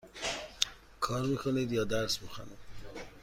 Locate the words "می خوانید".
2.21-2.57